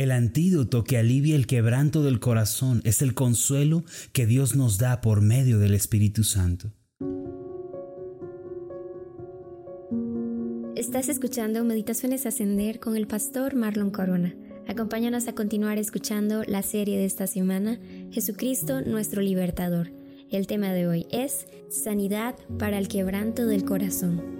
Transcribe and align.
El 0.00 0.12
antídoto 0.12 0.82
que 0.82 0.96
alivia 0.96 1.36
el 1.36 1.46
quebranto 1.46 2.02
del 2.02 2.20
corazón 2.20 2.80
es 2.84 3.02
el 3.02 3.12
consuelo 3.12 3.84
que 4.14 4.24
Dios 4.24 4.56
nos 4.56 4.78
da 4.78 5.02
por 5.02 5.20
medio 5.20 5.58
del 5.58 5.74
Espíritu 5.74 6.24
Santo. 6.24 6.72
Estás 10.74 11.10
escuchando 11.10 11.62
Meditaciones 11.64 12.24
Ascender 12.24 12.80
con 12.80 12.96
el 12.96 13.06
pastor 13.06 13.54
Marlon 13.54 13.90
Corona. 13.90 14.34
Acompáñanos 14.66 15.28
a 15.28 15.34
continuar 15.34 15.76
escuchando 15.76 16.44
la 16.46 16.62
serie 16.62 16.96
de 16.96 17.04
esta 17.04 17.26
semana, 17.26 17.78
Jesucristo 18.10 18.80
nuestro 18.80 19.20
libertador. 19.20 19.92
El 20.30 20.46
tema 20.46 20.72
de 20.72 20.86
hoy 20.86 21.06
es 21.10 21.46
Sanidad 21.68 22.36
para 22.58 22.78
el 22.78 22.88
quebranto 22.88 23.44
del 23.44 23.66
corazón. 23.66 24.39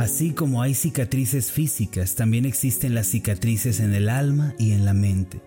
Así 0.00 0.30
como 0.30 0.62
hay 0.62 0.72
cicatrices 0.72 1.52
físicas, 1.52 2.14
también 2.14 2.46
existen 2.46 2.94
las 2.94 3.08
cicatrices 3.08 3.80
en 3.80 3.92
el 3.92 4.08
alma 4.08 4.54
y 4.58 4.72
en 4.72 4.86
la 4.86 4.94
mente. 4.94 5.42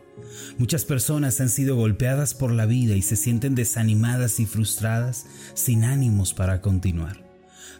Muchas 0.59 0.85
personas 0.85 1.41
han 1.41 1.49
sido 1.49 1.75
golpeadas 1.75 2.35
por 2.35 2.51
la 2.51 2.67
vida 2.67 2.93
y 2.93 3.01
se 3.01 3.15
sienten 3.15 3.55
desanimadas 3.55 4.39
y 4.39 4.45
frustradas 4.45 5.25
sin 5.55 5.83
ánimos 5.83 6.35
para 6.35 6.61
continuar. 6.61 7.23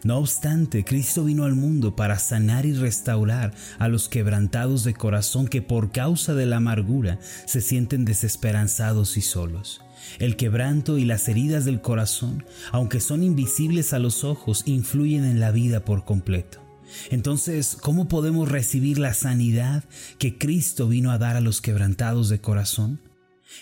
No 0.02 0.18
obstante, 0.18 0.84
Cristo 0.84 1.22
vino 1.22 1.44
al 1.44 1.54
mundo 1.54 1.94
para 1.94 2.18
sanar 2.18 2.66
y 2.66 2.72
restaurar 2.72 3.54
a 3.78 3.86
los 3.86 4.08
quebrantados 4.08 4.82
de 4.82 4.94
corazón 4.94 5.46
que 5.46 5.62
por 5.62 5.92
causa 5.92 6.34
de 6.34 6.46
la 6.46 6.56
amargura 6.56 7.20
se 7.46 7.60
sienten 7.60 8.04
desesperanzados 8.04 9.16
y 9.16 9.20
solos. 9.20 9.80
El 10.18 10.34
quebranto 10.34 10.98
y 10.98 11.04
las 11.04 11.28
heridas 11.28 11.64
del 11.64 11.80
corazón, 11.80 12.44
aunque 12.72 12.98
son 12.98 13.22
invisibles 13.22 13.92
a 13.92 14.00
los 14.00 14.24
ojos, 14.24 14.64
influyen 14.66 15.24
en 15.24 15.38
la 15.38 15.52
vida 15.52 15.84
por 15.84 16.04
completo. 16.04 16.63
Entonces, 17.10 17.76
¿cómo 17.80 18.08
podemos 18.08 18.48
recibir 18.48 18.98
la 18.98 19.14
sanidad 19.14 19.84
que 20.18 20.38
Cristo 20.38 20.88
vino 20.88 21.10
a 21.10 21.18
dar 21.18 21.36
a 21.36 21.40
los 21.40 21.60
quebrantados 21.60 22.28
de 22.28 22.40
corazón? 22.40 23.00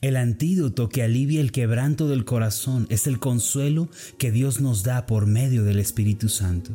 El 0.00 0.16
antídoto 0.16 0.88
que 0.88 1.02
alivia 1.02 1.40
el 1.40 1.52
quebranto 1.52 2.08
del 2.08 2.24
corazón 2.24 2.86
es 2.88 3.06
el 3.06 3.18
consuelo 3.18 3.90
que 4.18 4.32
Dios 4.32 4.60
nos 4.60 4.82
da 4.82 5.06
por 5.06 5.26
medio 5.26 5.64
del 5.64 5.78
Espíritu 5.78 6.28
Santo. 6.28 6.72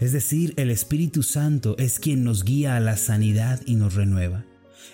Es 0.00 0.12
decir, 0.12 0.52
el 0.56 0.70
Espíritu 0.70 1.22
Santo 1.22 1.76
es 1.78 1.98
quien 1.98 2.24
nos 2.24 2.44
guía 2.44 2.76
a 2.76 2.80
la 2.80 2.96
sanidad 2.96 3.60
y 3.66 3.76
nos 3.76 3.94
renueva. 3.94 4.44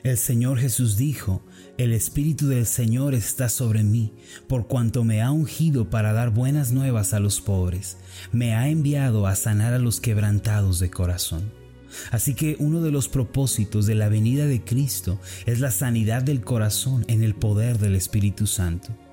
El 0.02 0.18
Señor 0.18 0.58
Jesús 0.58 0.96
dijo, 0.96 1.42
El 1.78 1.92
Espíritu 1.92 2.48
del 2.48 2.66
Señor 2.66 3.14
está 3.14 3.48
sobre 3.48 3.82
mí, 3.82 4.12
por 4.46 4.66
cuanto 4.66 5.04
me 5.04 5.22
ha 5.22 5.30
ungido 5.30 5.90
para 5.90 6.12
dar 6.12 6.30
buenas 6.30 6.72
nuevas 6.72 7.14
a 7.14 7.20
los 7.20 7.40
pobres, 7.40 7.96
me 8.32 8.54
ha 8.54 8.68
enviado 8.68 9.26
a 9.26 9.34
sanar 9.34 9.72
a 9.72 9.78
los 9.78 10.00
quebrantados 10.00 10.78
de 10.78 10.90
corazón. 10.90 11.50
Así 12.10 12.34
que 12.34 12.56
uno 12.58 12.82
de 12.82 12.90
los 12.90 13.08
propósitos 13.08 13.86
de 13.86 13.94
la 13.94 14.08
venida 14.08 14.46
de 14.46 14.62
Cristo 14.62 15.18
es 15.46 15.60
la 15.60 15.70
sanidad 15.70 16.22
del 16.22 16.42
corazón 16.42 17.04
en 17.08 17.22
el 17.22 17.34
poder 17.34 17.78
del 17.78 17.96
Espíritu 17.96 18.46
Santo. 18.46 19.05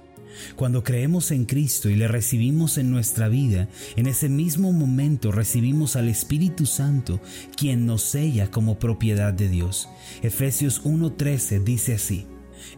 Cuando 0.56 0.84
creemos 0.84 1.32
en 1.32 1.46
Cristo 1.46 1.90
y 1.90 1.96
le 1.96 2.08
recibimos 2.08 2.78
en 2.78 2.92
nuestra 2.92 3.28
vida, 3.28 3.68
en 3.96 4.08
ese 4.08 4.30
mismo 4.30 4.72
momento 4.72 5.32
recibimos 5.32 5.96
al 5.96 6.10
Espíritu 6.10 6.66
Santo, 6.66 7.20
quien 7.56 7.86
nos 7.86 8.04
sella 8.04 8.52
como 8.52 8.80
propiedad 8.80 9.34
de 9.34 9.50
Dios. 9.50 9.90
Efesios 10.22 10.82
1:13 10.84 11.64
dice 11.64 11.96
así, 11.96 12.28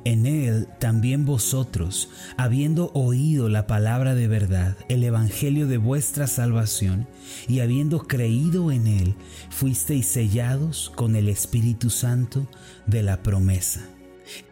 en 0.04 0.26
él 0.26 0.68
también 0.80 1.26
vosotros, 1.26 2.10
habiendo 2.38 2.92
oído 2.94 3.50
la 3.50 3.68
palabra 3.68 4.16
de 4.16 4.28
verdad, 4.28 4.78
el 4.90 5.04
evangelio 5.04 5.68
de 5.68 5.78
vuestra 5.78 6.28
salvación, 6.28 7.08
y 7.48 7.60
habiendo 7.60 8.08
creído 8.08 8.72
en 8.72 8.88
él, 8.88 9.16
fuisteis 9.50 10.08
sellados 10.08 10.92
con 10.96 11.16
el 11.16 11.30
Espíritu 11.30 11.90
Santo 11.90 12.48
de 12.88 13.04
la 13.04 13.24
promesa. 13.24 13.95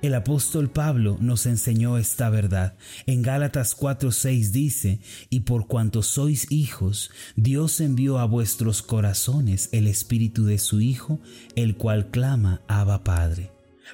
El 0.02 0.14
apóstol 0.14 0.70
Pablo 0.70 1.18
nos 1.20 1.46
enseñó 1.46 1.98
esta 1.98 2.30
verdad. 2.30 2.76
En 3.06 3.22
Gálatas 3.22 3.76
4:6 3.76 4.52
dice, 4.52 5.00
y 5.30 5.42
por 5.42 5.68
cuanto 5.68 6.04
sois 6.04 6.52
hijos, 6.52 7.12
Dios 7.36 7.80
envió 7.82 8.20
a 8.20 8.26
vuestros 8.26 8.82
corazones 8.82 9.70
el 9.72 9.88
Espíritu 9.88 10.46
de 10.46 10.60
su 10.60 10.82
Hijo, 10.82 11.20
el 11.56 11.76
cual 11.76 12.10
clama, 12.10 12.62
Abba 12.68 13.04
Padre. 13.04 13.52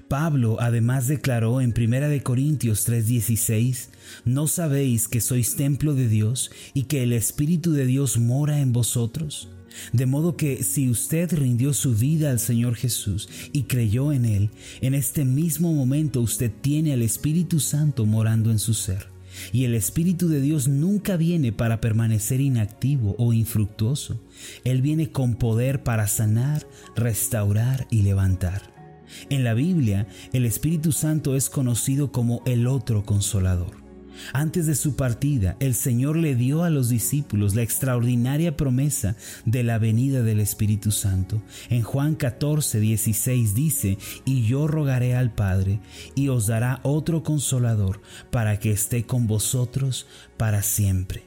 Pablo 0.08 0.58
además 0.60 1.08
declaró 1.08 1.62
en 1.62 1.74
1 1.74 2.24
Corintios 2.24 2.88
3:16, 2.88 3.90
¿no 4.26 4.48
sabéis 4.48 5.08
que 5.08 5.22
sois 5.22 5.56
templo 5.56 5.94
de 5.94 6.08
Dios 6.08 6.52
y 6.74 6.84
que 6.84 7.04
el 7.04 7.14
Espíritu 7.14 7.74
de 7.74 7.86
Dios 7.86 8.18
mora 8.18 8.60
en 8.60 8.72
vosotros? 8.72 9.50
De 9.94 10.06
modo 10.06 10.36
que 10.36 10.64
si 10.64 10.90
usted 10.90 11.34
rindió 11.34 11.74
su 11.74 11.96
vida 11.96 12.32
al 12.32 12.40
Señor 12.40 12.76
Jesús 12.76 13.30
y 13.52 13.64
creyó 13.64 14.12
en 14.12 14.26
Él, 14.26 14.50
en 14.82 14.94
este 14.94 15.26
mismo 15.26 15.74
momento 15.74 16.22
usted 16.22 16.52
tiene 16.62 16.94
al 16.94 17.02
Espíritu 17.02 17.60
Santo 17.60 18.06
morando 18.06 18.52
en 18.52 18.60
su 18.60 18.74
ser. 18.74 19.08
Y 19.52 19.64
el 19.66 19.76
Espíritu 19.76 20.28
de 20.28 20.42
Dios 20.42 20.68
nunca 20.68 21.18
viene 21.18 21.52
para 21.52 21.82
permanecer 21.82 22.42
inactivo 22.42 23.16
o 23.18 23.34
infructuoso. 23.34 24.22
Él 24.64 24.82
viene 24.82 25.12
con 25.12 25.36
poder 25.36 25.84
para 25.84 26.08
sanar, 26.08 26.68
restaurar 26.96 27.88
y 27.90 28.02
levantar. 28.02 28.74
En 29.30 29.44
la 29.44 29.54
Biblia, 29.54 30.08
el 30.34 30.46
Espíritu 30.46 30.92
Santo 30.92 31.36
es 31.36 31.50
conocido 31.50 32.12
como 32.12 32.42
el 32.46 32.68
otro 32.68 33.06
consolador. 33.06 33.89
Antes 34.34 34.66
de 34.66 34.76
su 34.76 34.96
partida, 34.96 35.56
el 35.60 35.76
Señor 35.76 36.18
le 36.18 36.36
dio 36.36 36.64
a 36.64 36.70
los 36.70 36.90
discípulos 36.90 37.56
la 37.56 37.62
extraordinaria 37.62 38.56
promesa 38.56 39.16
de 39.46 39.64
la 39.64 39.80
venida 39.80 40.24
del 40.24 40.40
Espíritu 40.40 40.92
Santo. 40.92 41.42
En 41.70 41.84
Juan 41.84 42.16
14, 42.16 42.80
16 42.80 43.54
dice, 43.54 43.98
y 44.26 44.46
yo 44.46 44.68
rogaré 44.68 45.16
al 45.16 45.34
Padre, 45.34 45.80
y 46.16 46.30
os 46.30 46.48
dará 46.48 46.80
otro 46.84 47.24
consolador, 47.24 48.02
para 48.32 48.60
que 48.60 48.72
esté 48.72 49.04
con 49.04 49.28
vosotros 49.28 50.08
para 50.38 50.62
siempre. 50.62 51.24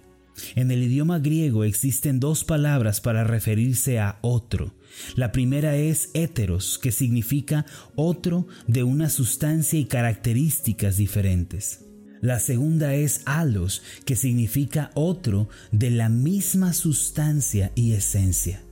En 0.55 0.71
el 0.71 0.83
idioma 0.83 1.19
griego 1.19 1.65
existen 1.65 2.21
dos 2.21 2.45
palabras 2.45 3.01
para 3.01 3.25
referirse 3.25 3.99
a 3.99 4.19
otro. 4.23 4.75
La 5.15 5.33
primera 5.33 5.77
es 5.77 6.11
heteros, 6.15 6.79
que 6.79 6.93
significa 6.93 7.65
otro 7.95 8.47
de 8.67 8.83
una 8.83 9.09
sustancia 9.09 9.79
y 9.79 9.85
características 9.87 10.97
diferentes. 10.97 11.92
La 12.23 12.39
segunda 12.39 12.95
es 12.95 13.23
alos, 13.25 13.83
que 14.05 14.15
significa 14.15 14.93
otro 14.95 15.49
de 15.73 15.91
la 15.91 16.09
misma 16.09 16.73
sustancia 16.73 17.73
y 17.75 17.95
esencia. 17.95 18.63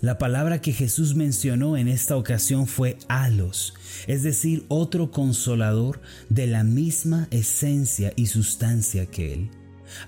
La 0.00 0.16
palabra 0.16 0.62
que 0.62 0.72
Jesús 0.72 1.14
mencionó 1.14 1.76
en 1.76 1.86
esta 1.88 2.16
ocasión 2.16 2.66
fue 2.66 2.96
alos, 3.06 3.74
es 4.06 4.22
decir, 4.22 4.64
otro 4.68 5.10
consolador 5.10 6.00
de 6.30 6.46
la 6.46 6.64
misma 6.64 7.28
esencia 7.30 8.14
y 8.16 8.24
sustancia 8.24 9.04
que 9.04 9.34
Él. 9.34 9.50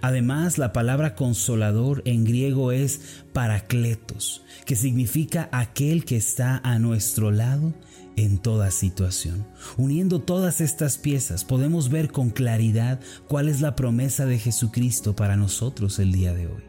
Además, 0.00 0.56
la 0.56 0.72
palabra 0.72 1.14
consolador 1.14 2.00
en 2.06 2.24
griego 2.24 2.72
es 2.72 3.00
paracletos, 3.34 4.42
que 4.64 4.74
significa 4.74 5.50
aquel 5.52 6.06
que 6.06 6.16
está 6.16 6.62
a 6.64 6.78
nuestro 6.78 7.30
lado 7.30 7.74
en 8.16 8.38
toda 8.38 8.70
situación. 8.70 9.46
Uniendo 9.76 10.20
todas 10.20 10.60
estas 10.60 10.98
piezas 10.98 11.44
podemos 11.44 11.90
ver 11.90 12.10
con 12.10 12.30
claridad 12.30 13.00
cuál 13.28 13.48
es 13.48 13.60
la 13.60 13.76
promesa 13.76 14.26
de 14.26 14.38
Jesucristo 14.38 15.14
para 15.14 15.36
nosotros 15.36 15.98
el 15.98 16.12
día 16.12 16.34
de 16.34 16.46
hoy. 16.46 16.62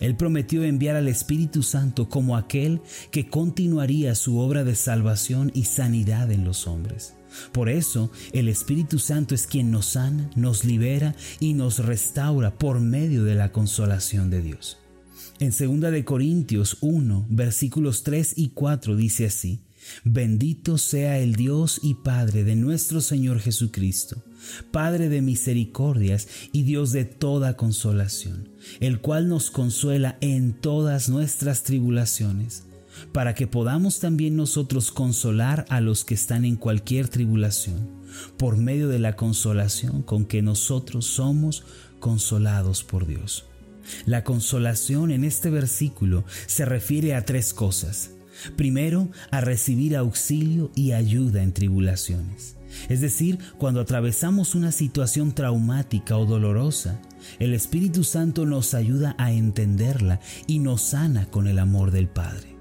Él 0.00 0.16
prometió 0.16 0.64
enviar 0.64 0.96
al 0.96 1.08
Espíritu 1.08 1.62
Santo 1.62 2.08
como 2.08 2.36
aquel 2.36 2.80
que 3.10 3.28
continuaría 3.28 4.14
su 4.14 4.38
obra 4.38 4.64
de 4.64 4.74
salvación 4.74 5.50
y 5.54 5.64
sanidad 5.64 6.30
en 6.30 6.44
los 6.44 6.66
hombres. 6.66 7.14
Por 7.52 7.68
eso 7.68 8.10
el 8.32 8.48
Espíritu 8.48 8.98
Santo 8.98 9.34
es 9.34 9.46
quien 9.46 9.70
nos 9.70 9.86
sana, 9.86 10.30
nos 10.36 10.64
libera 10.64 11.14
y 11.40 11.52
nos 11.52 11.80
restaura 11.80 12.56
por 12.58 12.80
medio 12.80 13.24
de 13.24 13.34
la 13.34 13.52
consolación 13.52 14.30
de 14.30 14.42
Dios. 14.42 14.78
En 15.38 15.50
2 15.50 15.92
de 15.92 16.04
Corintios 16.04 16.78
1, 16.80 17.26
versículos 17.28 18.02
3 18.04 18.34
y 18.36 18.48
4 18.50 18.96
dice 18.96 19.26
así: 19.26 19.60
Bendito 20.04 20.78
sea 20.78 21.18
el 21.18 21.34
Dios 21.34 21.80
y 21.82 21.94
Padre 21.94 22.44
de 22.44 22.56
nuestro 22.56 23.00
Señor 23.00 23.40
Jesucristo, 23.40 24.22
Padre 24.70 25.08
de 25.08 25.22
misericordias 25.22 26.28
y 26.52 26.62
Dios 26.62 26.92
de 26.92 27.04
toda 27.04 27.56
consolación, 27.56 28.48
el 28.80 29.00
cual 29.00 29.28
nos 29.28 29.50
consuela 29.50 30.18
en 30.20 30.52
todas 30.52 31.08
nuestras 31.08 31.62
tribulaciones 31.62 32.64
para 33.12 33.34
que 33.34 33.46
podamos 33.46 33.98
también 33.98 34.36
nosotros 34.36 34.90
consolar 34.90 35.66
a 35.68 35.80
los 35.80 36.04
que 36.04 36.14
están 36.14 36.44
en 36.44 36.56
cualquier 36.56 37.08
tribulación, 37.08 37.88
por 38.38 38.56
medio 38.56 38.88
de 38.88 38.98
la 38.98 39.16
consolación 39.16 40.02
con 40.02 40.24
que 40.24 40.42
nosotros 40.42 41.06
somos 41.06 41.64
consolados 42.00 42.84
por 42.84 43.06
Dios. 43.06 43.44
La 44.04 44.24
consolación 44.24 45.10
en 45.10 45.24
este 45.24 45.50
versículo 45.50 46.24
se 46.46 46.64
refiere 46.64 47.14
a 47.14 47.24
tres 47.24 47.54
cosas. 47.54 48.10
Primero, 48.56 49.10
a 49.30 49.40
recibir 49.40 49.96
auxilio 49.96 50.70
y 50.74 50.92
ayuda 50.92 51.42
en 51.42 51.52
tribulaciones. 51.52 52.56
Es 52.88 53.00
decir, 53.00 53.38
cuando 53.58 53.80
atravesamos 53.80 54.54
una 54.54 54.72
situación 54.72 55.32
traumática 55.32 56.16
o 56.16 56.26
dolorosa, 56.26 57.00
el 57.38 57.54
Espíritu 57.54 58.04
Santo 58.04 58.46
nos 58.46 58.74
ayuda 58.74 59.14
a 59.18 59.32
entenderla 59.32 60.20
y 60.46 60.58
nos 60.58 60.82
sana 60.82 61.26
con 61.26 61.46
el 61.46 61.58
amor 61.58 61.90
del 61.90 62.08
Padre. 62.08 62.56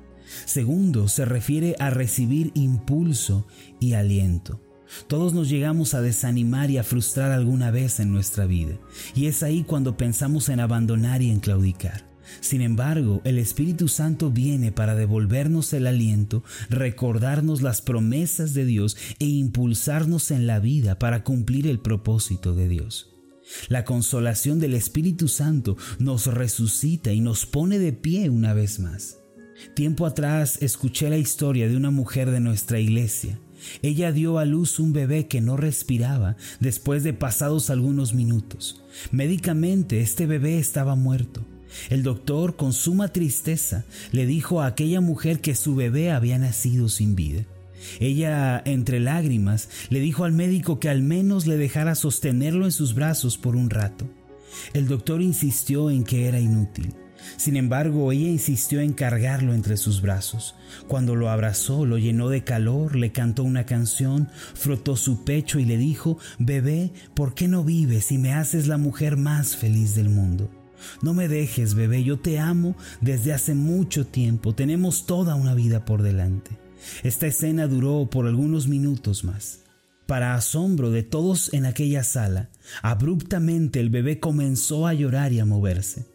Segundo, 0.46 1.08
se 1.08 1.26
refiere 1.26 1.76
a 1.80 1.90
recibir 1.90 2.52
impulso 2.56 3.48
y 3.80 3.94
aliento. 3.94 4.62
Todos 5.08 5.34
nos 5.34 5.50
llegamos 5.50 5.94
a 5.94 6.02
desanimar 6.02 6.70
y 6.72 6.78
a 6.78 6.84
frustrar 6.84 7.32
alguna 7.32 7.72
vez 7.72 8.00
en 8.00 8.12
nuestra 8.12 8.46
vida, 8.46 8.78
y 9.16 9.26
es 9.26 9.44
ahí 9.44 9.64
cuando 9.64 9.98
pensamos 9.98 10.50
en 10.50 10.60
abandonar 10.60 11.22
y 11.22 11.32
en 11.32 11.40
claudicar. 11.40 12.15
Sin 12.42 12.62
embargo, 12.62 13.22
el 13.24 13.38
Espíritu 13.38 13.88
Santo 13.88 14.32
viene 14.32 14.72
para 14.72 14.96
devolvernos 14.96 15.74
el 15.74 15.88
aliento, 15.88 16.44
recordarnos 16.70 17.62
las 17.62 17.82
promesas 17.82 18.54
de 18.54 18.66
Dios 18.66 18.98
e 19.20 19.26
impulsarnos 19.26 20.32
en 20.32 20.48
la 20.48 20.60
vida 20.60 21.00
para 21.00 21.24
cumplir 21.24 21.68
el 21.68 21.80
propósito 21.80 22.56
de 22.56 22.68
Dios. 22.68 23.12
La 23.68 23.86
consolación 23.86 24.60
del 24.60 24.74
Espíritu 24.74 25.28
Santo 25.28 25.78
nos 26.00 26.28
resucita 26.28 27.14
y 27.14 27.22
nos 27.22 27.46
pone 27.46 27.80
de 27.80 27.94
pie 27.94 28.30
una 28.30 28.54
vez 28.54 28.80
más. 28.80 29.20
Tiempo 29.74 30.06
atrás 30.06 30.58
escuché 30.62 31.10
la 31.10 31.18
historia 31.18 31.68
de 31.68 31.78
una 31.78 31.92
mujer 31.92 32.32
de 32.32 32.40
nuestra 32.40 32.80
iglesia. 32.80 33.40
Ella 33.82 34.12
dio 34.12 34.38
a 34.38 34.46
luz 34.46 34.80
un 34.80 34.94
bebé 34.94 35.28
que 35.28 35.42
no 35.42 35.58
respiraba 35.58 36.36
después 36.60 37.04
de 37.04 37.14
pasados 37.14 37.70
algunos 37.70 38.14
minutos. 38.14 38.84
Médicamente 39.12 40.02
este 40.02 40.26
bebé 40.26 40.60
estaba 40.60 40.96
muerto. 40.96 41.46
El 41.90 42.04
doctor, 42.04 42.56
con 42.56 42.74
suma 42.74 43.10
tristeza, 43.10 43.86
le 44.12 44.26
dijo 44.26 44.62
a 44.62 44.68
aquella 44.68 45.02
mujer 45.02 45.42
que 45.42 45.56
su 45.56 45.76
bebé 45.76 46.12
había 46.12 46.38
nacido 46.38 46.90
sin 46.90 47.16
vida. 47.16 47.46
Ella, 48.00 48.62
entre 48.66 49.00
lágrimas, 49.00 49.70
le 49.90 50.00
dijo 50.00 50.24
al 50.24 50.32
médico 50.32 50.80
que 50.80 50.90
al 50.90 51.02
menos 51.02 51.46
le 51.46 51.58
dejara 51.58 51.96
sostenerlo 51.96 52.66
en 52.66 52.72
sus 52.72 52.94
brazos 52.96 53.38
por 53.38 53.56
un 53.56 53.70
rato. 53.70 54.08
El 54.74 54.88
doctor 54.88 55.22
insistió 55.22 55.90
en 55.90 56.04
que 56.04 56.28
era 56.28 56.40
inútil. 56.40 56.94
Sin 57.38 57.58
embargo, 57.58 58.12
ella 58.12 58.28
insistió 58.28 58.80
en 58.82 58.94
cargarlo 58.94 59.54
entre 59.54 59.78
sus 59.78 60.02
brazos. 60.02 60.56
Cuando 60.88 61.16
lo 61.16 61.30
abrazó, 61.30 61.86
lo 61.86 61.98
llenó 61.98 62.30
de 62.30 62.44
calor, 62.44 62.96
le 62.96 63.12
cantó 63.12 63.44
una 63.44 63.66
canción, 63.66 64.30
frotó 64.54 64.96
su 64.96 65.24
pecho 65.24 65.60
y 65.60 65.66
le 65.66 65.78
dijo, 65.78 66.18
Bebé, 66.38 66.92
¿por 67.14 67.34
qué 67.34 67.48
no 67.48 67.64
vives 67.64 68.12
y 68.12 68.18
me 68.18 68.34
haces 68.34 68.68
la 68.68 68.78
mujer 68.78 69.18
más 69.18 69.56
feliz 69.56 69.96
del 69.96 70.10
mundo? 70.10 70.50
No 71.02 71.14
me 71.14 71.28
dejes, 71.28 71.76
bebé, 71.76 72.04
yo 72.04 72.20
te 72.20 72.40
amo 72.40 72.76
desde 73.02 73.34
hace 73.34 73.56
mucho 73.56 74.06
tiempo, 74.06 74.54
tenemos 74.54 75.06
toda 75.06 75.36
una 75.36 75.54
vida 75.54 75.86
por 75.86 76.02
delante. 76.02 76.52
Esta 77.04 77.28
escena 77.28 77.68
duró 77.68 78.10
por 78.10 78.28
algunos 78.28 78.68
minutos 78.68 79.24
más. 79.24 79.60
Para 80.06 80.36
asombro 80.36 80.92
de 80.92 81.02
todos 81.02 81.52
en 81.54 81.66
aquella 81.66 82.04
sala, 82.04 82.50
abruptamente 82.84 83.80
el 83.80 83.90
bebé 83.90 84.20
comenzó 84.20 84.86
a 84.86 84.94
llorar 84.94 85.34
y 85.34 85.40
a 85.40 85.46
moverse. 85.46 86.06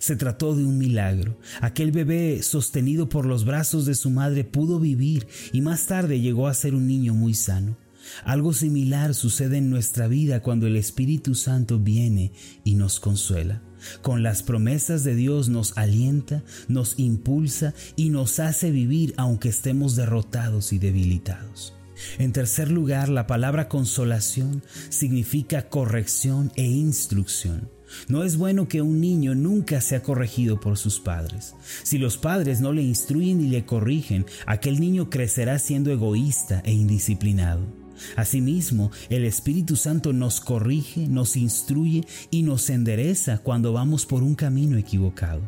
Se 0.00 0.16
trató 0.16 0.56
de 0.56 0.64
un 0.64 0.78
milagro. 0.78 1.38
Aquel 1.60 1.92
bebé, 1.92 2.42
sostenido 2.42 3.08
por 3.08 3.24
los 3.24 3.44
brazos 3.44 3.86
de 3.86 3.94
su 3.94 4.10
madre, 4.10 4.42
pudo 4.42 4.80
vivir 4.80 5.28
y 5.52 5.60
más 5.60 5.86
tarde 5.86 6.20
llegó 6.20 6.48
a 6.48 6.54
ser 6.54 6.74
un 6.74 6.88
niño 6.88 7.14
muy 7.14 7.34
sano. 7.34 7.76
Algo 8.24 8.52
similar 8.52 9.14
sucede 9.14 9.58
en 9.58 9.70
nuestra 9.70 10.08
vida 10.08 10.40
cuando 10.42 10.66
el 10.66 10.76
Espíritu 10.76 11.34
Santo 11.34 11.78
viene 11.78 12.32
y 12.64 12.74
nos 12.74 13.00
consuela. 13.00 13.62
Con 14.02 14.22
las 14.22 14.42
promesas 14.42 15.04
de 15.04 15.14
Dios 15.14 15.48
nos 15.48 15.76
alienta, 15.76 16.42
nos 16.68 16.98
impulsa 16.98 17.74
y 17.96 18.10
nos 18.10 18.40
hace 18.40 18.70
vivir 18.70 19.14
aunque 19.16 19.48
estemos 19.48 19.96
derrotados 19.96 20.72
y 20.72 20.78
debilitados. 20.78 21.74
En 22.18 22.32
tercer 22.32 22.70
lugar, 22.70 23.08
la 23.08 23.26
palabra 23.26 23.68
consolación 23.68 24.62
significa 24.90 25.68
corrección 25.68 26.52
e 26.56 26.64
instrucción. 26.64 27.70
No 28.08 28.24
es 28.24 28.36
bueno 28.36 28.68
que 28.68 28.82
un 28.82 29.00
niño 29.00 29.34
nunca 29.34 29.80
sea 29.80 30.02
corregido 30.02 30.60
por 30.60 30.76
sus 30.76 31.00
padres. 31.00 31.54
Si 31.82 31.98
los 31.98 32.18
padres 32.18 32.60
no 32.60 32.72
le 32.72 32.82
instruyen 32.82 33.40
y 33.40 33.48
le 33.48 33.64
corrigen, 33.64 34.26
aquel 34.44 34.80
niño 34.80 35.08
crecerá 35.08 35.58
siendo 35.58 35.90
egoísta 35.90 36.60
e 36.64 36.72
indisciplinado. 36.72 37.85
Asimismo, 38.16 38.90
el 39.08 39.24
Espíritu 39.24 39.76
Santo 39.76 40.12
nos 40.12 40.40
corrige, 40.40 41.08
nos 41.08 41.36
instruye 41.36 42.04
y 42.30 42.42
nos 42.42 42.70
endereza 42.70 43.38
cuando 43.38 43.72
vamos 43.72 44.06
por 44.06 44.22
un 44.22 44.34
camino 44.34 44.76
equivocado. 44.76 45.42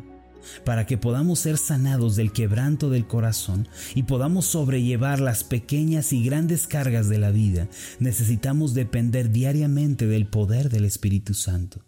Para 0.63 0.85
que 0.85 0.97
podamos 0.97 1.39
ser 1.39 1.57
sanados 1.57 2.15
del 2.15 2.31
quebranto 2.31 2.89
del 2.89 3.05
corazón 3.05 3.67
y 3.93 4.03
podamos 4.03 4.45
sobrellevar 4.45 5.19
las 5.19 5.43
pequeñas 5.43 6.13
y 6.13 6.23
grandes 6.23 6.67
cargas 6.67 7.09
de 7.09 7.19
la 7.19 7.31
vida, 7.31 7.67
necesitamos 7.99 8.73
depender 8.73 9.31
diariamente 9.31 10.07
del 10.07 10.27
poder 10.27 10.69
del 10.69 10.85
Espíritu 10.85 11.33
Santo. 11.33 11.81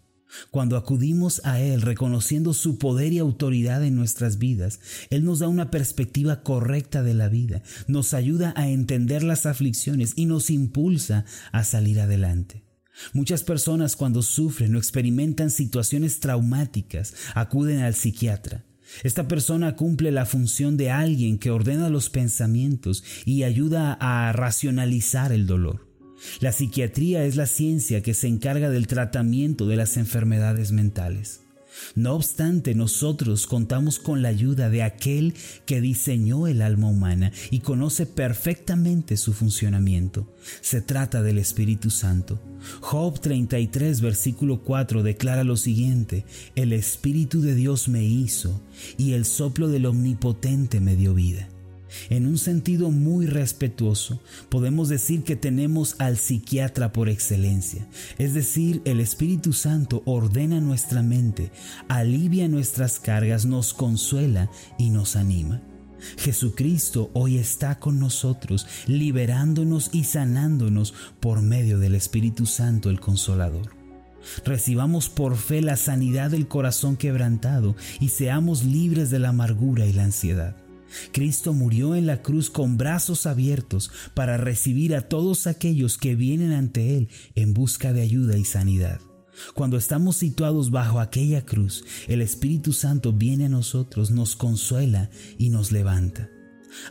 Cuando 0.50 0.76
acudimos 0.76 1.40
a 1.44 1.60
Él 1.60 1.82
reconociendo 1.82 2.54
su 2.54 2.78
poder 2.78 3.12
y 3.12 3.18
autoridad 3.18 3.84
en 3.84 3.96
nuestras 3.96 4.38
vidas, 4.38 4.80
Él 5.10 5.24
nos 5.24 5.38
da 5.38 5.48
una 5.48 5.70
perspectiva 5.70 6.42
correcta 6.42 7.02
de 7.02 7.14
la 7.14 7.28
vida, 7.28 7.62
nos 7.86 8.14
ayuda 8.14 8.54
a 8.56 8.68
entender 8.68 9.22
las 9.22 9.46
aflicciones 9.46 10.12
y 10.16 10.26
nos 10.26 10.50
impulsa 10.50 11.24
a 11.52 11.64
salir 11.64 12.00
adelante. 12.00 12.64
Muchas 13.12 13.42
personas 13.42 13.96
cuando 13.96 14.22
sufren 14.22 14.74
o 14.74 14.78
experimentan 14.78 15.50
situaciones 15.50 16.20
traumáticas 16.20 17.14
acuden 17.34 17.80
al 17.80 17.94
psiquiatra. 17.94 18.64
Esta 19.02 19.26
persona 19.26 19.74
cumple 19.76 20.10
la 20.10 20.26
función 20.26 20.76
de 20.76 20.90
alguien 20.90 21.38
que 21.38 21.50
ordena 21.50 21.88
los 21.88 22.10
pensamientos 22.10 23.02
y 23.24 23.44
ayuda 23.44 23.96
a 24.00 24.32
racionalizar 24.32 25.32
el 25.32 25.46
dolor. 25.46 25.91
La 26.40 26.52
psiquiatría 26.52 27.24
es 27.24 27.36
la 27.36 27.46
ciencia 27.46 28.02
que 28.02 28.14
se 28.14 28.28
encarga 28.28 28.70
del 28.70 28.86
tratamiento 28.86 29.66
de 29.66 29.76
las 29.76 29.96
enfermedades 29.96 30.72
mentales. 30.72 31.42
No 31.94 32.14
obstante, 32.14 32.74
nosotros 32.74 33.46
contamos 33.46 33.98
con 33.98 34.22
la 34.22 34.28
ayuda 34.28 34.68
de 34.70 34.82
aquel 34.82 35.34
que 35.66 35.80
diseñó 35.80 36.46
el 36.46 36.62
alma 36.62 36.88
humana 36.88 37.32
y 37.50 37.60
conoce 37.60 38.06
perfectamente 38.06 39.16
su 39.16 39.32
funcionamiento. 39.32 40.28
Se 40.60 40.80
trata 40.80 41.22
del 41.22 41.38
Espíritu 41.38 41.90
Santo. 41.90 42.40
Job 42.80 43.20
33, 43.20 44.00
versículo 44.00 44.62
4 44.62 45.02
declara 45.02 45.44
lo 45.44 45.56
siguiente, 45.56 46.24
El 46.54 46.72
Espíritu 46.72 47.40
de 47.40 47.54
Dios 47.54 47.88
me 47.88 48.04
hizo 48.04 48.62
y 48.98 49.12
el 49.12 49.24
soplo 49.24 49.68
del 49.68 49.86
Omnipotente 49.86 50.80
me 50.80 50.96
dio 50.96 51.14
vida. 51.14 51.48
En 52.10 52.26
un 52.26 52.38
sentido 52.38 52.90
muy 52.90 53.26
respetuoso, 53.26 54.20
podemos 54.48 54.88
decir 54.88 55.24
que 55.24 55.36
tenemos 55.36 55.96
al 55.98 56.16
psiquiatra 56.16 56.92
por 56.92 57.08
excelencia, 57.08 57.86
es 58.18 58.34
decir, 58.34 58.82
el 58.84 59.00
Espíritu 59.00 59.52
Santo 59.52 60.02
ordena 60.04 60.60
nuestra 60.60 61.02
mente, 61.02 61.50
alivia 61.88 62.48
nuestras 62.48 62.98
cargas, 62.98 63.44
nos 63.44 63.74
consuela 63.74 64.50
y 64.78 64.90
nos 64.90 65.16
anima. 65.16 65.62
Jesucristo 66.18 67.10
hoy 67.14 67.38
está 67.38 67.78
con 67.78 67.98
nosotros, 68.00 68.66
liberándonos 68.86 69.90
y 69.92 70.04
sanándonos 70.04 70.94
por 71.20 71.42
medio 71.42 71.78
del 71.78 71.94
Espíritu 71.94 72.46
Santo 72.46 72.90
el 72.90 73.00
Consolador. 73.00 73.70
Recibamos 74.44 75.08
por 75.08 75.36
fe 75.36 75.62
la 75.62 75.76
sanidad 75.76 76.30
del 76.30 76.46
corazón 76.46 76.96
quebrantado 76.96 77.74
y 78.00 78.08
seamos 78.08 78.64
libres 78.64 79.10
de 79.10 79.18
la 79.18 79.30
amargura 79.30 79.86
y 79.86 79.92
la 79.92 80.04
ansiedad. 80.04 80.56
Cristo 81.12 81.52
murió 81.52 81.94
en 81.94 82.06
la 82.06 82.22
cruz 82.22 82.50
con 82.50 82.76
brazos 82.76 83.26
abiertos 83.26 83.90
para 84.14 84.36
recibir 84.36 84.94
a 84.94 85.08
todos 85.08 85.46
aquellos 85.46 85.98
que 85.98 86.14
vienen 86.14 86.52
ante 86.52 86.96
Él 86.96 87.08
en 87.34 87.54
busca 87.54 87.92
de 87.92 88.02
ayuda 88.02 88.36
y 88.36 88.44
sanidad. 88.44 89.00
Cuando 89.54 89.76
estamos 89.76 90.16
situados 90.16 90.70
bajo 90.70 91.00
aquella 91.00 91.44
cruz, 91.44 91.84
el 92.06 92.20
Espíritu 92.20 92.72
Santo 92.72 93.12
viene 93.12 93.46
a 93.46 93.48
nosotros, 93.48 94.10
nos 94.10 94.36
consuela 94.36 95.10
y 95.38 95.48
nos 95.48 95.72
levanta. 95.72 96.30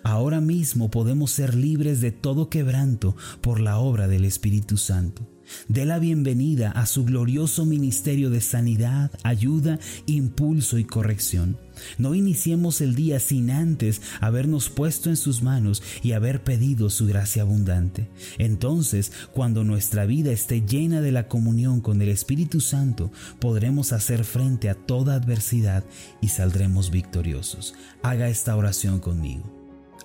Ahora 0.03 0.41
mismo 0.41 0.91
podemos 0.91 1.31
ser 1.31 1.55
libres 1.55 2.01
de 2.01 2.12
todo 2.12 2.50
quebranto 2.50 3.15
por 3.41 3.60
la 3.60 3.79
obra 3.79 4.08
del 4.08 4.25
Espíritu 4.25 4.77
Santo. 4.77 5.30
Dé 5.67 5.86
la 5.86 6.00
bienvenida 6.00 6.72
a 6.72 6.86
su 6.86 7.05
glorioso 7.05 7.65
ministerio 7.65 8.29
de 8.29 8.41
sanidad, 8.41 9.12
ayuda, 9.24 9.79
impulso 10.05 10.77
y 10.77 10.86
corrección. 10.86 11.58
No 11.98 12.15
iniciemos 12.15 12.81
el 12.81 12.96
día 12.96 13.20
sin 13.20 13.50
antes 13.50 14.01
habernos 14.20 14.70
puesto 14.70 15.10
en 15.10 15.17
sus 15.17 15.41
manos 15.41 15.81
y 16.03 16.12
haber 16.12 16.43
pedido 16.43 16.89
su 16.89 17.08
gracia 17.08 17.43
abundante. 17.43 18.10
Entonces, 18.38 19.12
cuando 19.34 19.63
nuestra 19.63 20.05
vida 20.05 20.31
esté 20.31 20.62
llena 20.62 21.01
de 21.01 21.12
la 21.12 21.27
comunión 21.27 21.81
con 21.81 22.01
el 22.01 22.10
Espíritu 22.10 22.62
Santo, 22.62 23.12
podremos 23.39 23.93
hacer 23.93 24.24
frente 24.24 24.70
a 24.70 24.75
toda 24.75 25.15
adversidad 25.15 25.84
y 26.22 26.29
saldremos 26.29 26.91
victoriosos. 26.91 27.74
Haga 28.03 28.29
esta 28.29 28.55
oración 28.55 29.00
conmigo. 29.00 29.43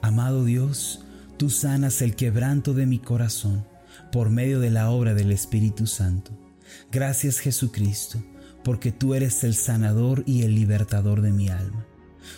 Amado 0.03 0.45
Dios, 0.45 1.01
tú 1.37 1.51
sanas 1.51 2.03
el 2.03 2.15
quebranto 2.15 2.75
de 2.75 2.87
mi 2.87 2.99
corazón 2.99 3.65
por 4.13 4.31
medio 4.31 4.61
de 4.61 4.71
la 4.71 4.91
obra 4.91 5.15
del 5.15 5.33
Espíritu 5.33 5.87
Santo. 5.87 6.33
Gracias 6.91 7.39
Jesucristo, 7.39 8.25
porque 8.65 8.93
tú 8.93 9.15
eres 9.15 9.45
el 9.45 9.55
sanador 9.55 10.23
y 10.27 10.43
el 10.43 10.55
libertador 10.55 11.23
de 11.23 11.33
mi 11.33 11.49
alma. 11.49 11.87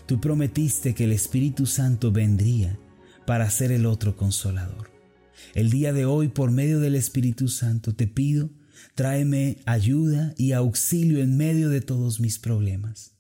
Tú 0.07 0.21
prometiste 0.21 0.95
que 0.95 1.05
el 1.05 1.13
Espíritu 1.13 1.67
Santo 1.67 2.13
vendría 2.13 2.79
para 3.27 3.51
ser 3.51 3.73
el 3.73 3.87
otro 3.87 4.17
consolador. 4.17 4.91
El 5.55 5.71
día 5.71 5.93
de 5.93 6.05
hoy, 6.05 6.29
por 6.29 6.51
medio 6.51 6.81
del 6.81 6.95
Espíritu 6.95 7.49
Santo, 7.49 7.95
te 7.95 8.07
pido, 8.07 8.51
tráeme 8.95 9.59
ayuda 9.67 10.35
y 10.37 10.53
auxilio 10.53 11.21
en 11.21 11.37
medio 11.37 11.69
de 11.69 11.81
todos 11.81 12.21
mis 12.21 12.39
problemas. 12.39 13.15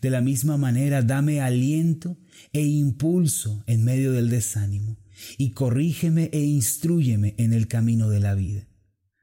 De 0.00 0.10
la 0.10 0.20
misma 0.20 0.56
manera, 0.56 1.02
dame 1.02 1.40
aliento 1.40 2.18
e 2.52 2.62
impulso 2.62 3.62
en 3.66 3.84
medio 3.84 4.12
del 4.12 4.28
desánimo, 4.28 4.96
y 5.36 5.52
corrígeme 5.52 6.30
e 6.32 6.40
instruyeme 6.40 7.34
en 7.38 7.52
el 7.52 7.68
camino 7.68 8.08
de 8.08 8.20
la 8.20 8.34
vida. 8.34 8.68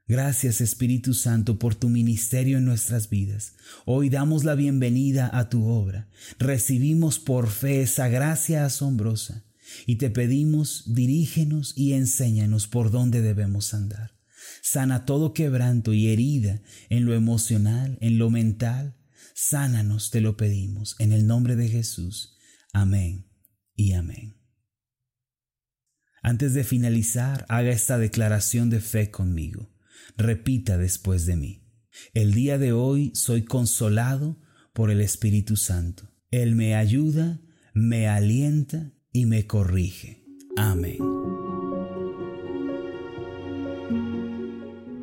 Gracias 0.08 0.60
Espíritu 0.60 1.14
Santo 1.14 1.58
por 1.58 1.74
tu 1.74 1.88
ministerio 1.88 2.58
en 2.58 2.64
nuestras 2.64 3.10
vidas. 3.10 3.54
Hoy 3.86 4.08
damos 4.08 4.44
la 4.44 4.54
bienvenida 4.54 5.28
a 5.32 5.48
tu 5.48 5.66
obra. 5.66 6.08
Recibimos 6.38 7.18
por 7.18 7.48
fe 7.48 7.82
esa 7.82 8.06
gracia 8.06 8.64
asombrosa 8.64 9.44
y 9.84 9.96
te 9.96 10.10
pedimos 10.10 10.84
dirígenos 10.86 11.72
y 11.76 11.94
enséñanos 11.94 12.68
por 12.68 12.92
dónde 12.92 13.20
debemos 13.20 13.74
andar. 13.74 14.12
Sana 14.62 15.04
todo 15.04 15.34
quebranto 15.34 15.92
y 15.92 16.08
herida 16.08 16.62
en 16.88 17.04
lo 17.04 17.14
emocional, 17.14 17.98
en 18.00 18.18
lo 18.18 18.30
mental. 18.30 18.96
Sánanos, 19.34 20.10
te 20.10 20.20
lo 20.20 20.36
pedimos, 20.36 20.94
en 20.98 21.12
el 21.12 21.26
nombre 21.26 21.56
de 21.56 21.68
Jesús. 21.68 22.36
Amén 22.72 23.26
y 23.74 23.92
amén. 23.92 24.45
Antes 26.22 26.54
de 26.54 26.64
finalizar, 26.64 27.46
haga 27.48 27.70
esta 27.70 27.98
declaración 27.98 28.70
de 28.70 28.80
fe 28.80 29.10
conmigo. 29.10 29.70
Repita 30.16 30.78
después 30.78 31.26
de 31.26 31.36
mí. 31.36 31.62
El 32.14 32.34
día 32.34 32.58
de 32.58 32.72
hoy 32.72 33.12
soy 33.14 33.44
consolado 33.44 34.40
por 34.72 34.90
el 34.90 35.00
Espíritu 35.00 35.56
Santo. 35.56 36.10
Él 36.30 36.54
me 36.54 36.74
ayuda, 36.74 37.40
me 37.72 38.08
alienta 38.08 38.92
y 39.12 39.26
me 39.26 39.46
corrige. 39.46 40.24
Amén. 40.56 40.98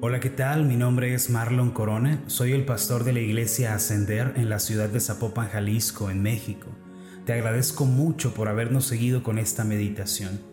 Hola, 0.01 0.19
¿qué 0.19 0.29
tal? 0.29 0.65
Mi 0.65 0.75
nombre 0.75 1.13
es 1.13 1.29
Marlon 1.29 1.71
Corona. 1.71 2.23
Soy 2.27 2.51
el 2.51 2.65
pastor 2.65 3.05
de 3.05 3.13
la 3.13 3.21
iglesia 3.21 3.73
Ascender 3.73 4.33
en 4.35 4.49
la 4.49 4.59
ciudad 4.59 4.89
de 4.89 4.99
Zapopan, 4.99 5.47
Jalisco, 5.47 6.09
en 6.11 6.21
México. 6.21 6.67
Te 7.25 7.31
agradezco 7.31 7.85
mucho 7.85 8.33
por 8.33 8.49
habernos 8.49 8.85
seguido 8.85 9.23
con 9.23 9.39
esta 9.39 9.63
meditación. 9.63 10.52